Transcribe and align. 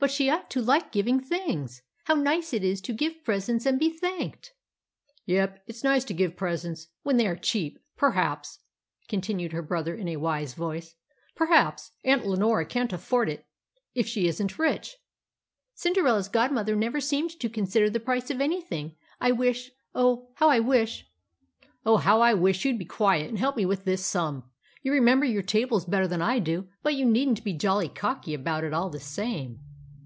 "But 0.00 0.10
she 0.10 0.28
ought 0.28 0.50
to 0.50 0.60
like 0.60 0.90
giving 0.90 1.20
things. 1.20 1.80
How 2.06 2.14
nice 2.14 2.52
it 2.52 2.64
is 2.64 2.80
to 2.80 2.92
give 2.92 3.22
presents 3.22 3.64
and 3.64 3.78
be 3.78 3.90
thanked!" 3.96 4.52
"Yes; 5.24 5.56
it's 5.68 5.84
nice 5.84 6.04
to 6.06 6.12
give 6.12 6.34
presents 6.34 6.88
when 7.04 7.16
they 7.16 7.28
are 7.28 7.36
cheap. 7.36 7.78
Perhaps," 7.96 8.58
continued 9.06 9.52
her 9.52 9.62
brother 9.62 9.94
in 9.94 10.08
a 10.08 10.16
wise 10.16 10.52
voice, 10.54 10.96
"perhaps 11.36 11.92
Aunt 12.02 12.26
Leonora 12.26 12.66
can't 12.66 12.92
afford 12.92 13.28
it 13.28 13.46
if 13.94 14.08
she 14.08 14.26
isn't 14.26 14.58
rich!" 14.58 14.96
"Cinderella's 15.74 16.28
godmother 16.28 16.74
never 16.74 17.00
seemed 17.00 17.30
to 17.38 17.48
consider 17.48 17.88
the 17.88 18.00
price 18.00 18.30
of 18.30 18.40
anything. 18.40 18.96
I 19.20 19.30
wish 19.30 19.70
oh, 19.94 20.32
how 20.34 20.48
I 20.50 20.58
wish" 20.58 21.06
"Oh, 21.86 21.98
how 21.98 22.20
I 22.20 22.34
wish 22.34 22.64
you'd 22.64 22.80
be 22.80 22.84
quiet 22.84 23.28
and 23.28 23.38
help 23.38 23.56
me 23.56 23.64
with 23.64 23.84
this 23.84 24.04
sum. 24.04 24.50
You 24.82 24.90
remember 24.92 25.24
your 25.24 25.42
tables 25.44 25.84
better 25.84 26.08
than 26.08 26.20
I 26.20 26.40
do, 26.40 26.68
but 26.82 26.96
you 26.96 27.06
needn't 27.06 27.44
be 27.44 27.52
jolly 27.52 27.88
cocky 27.88 28.34
about 28.34 28.64
it 28.64 28.74
all 28.74 28.90
the 28.90 29.00
same." 29.00 29.60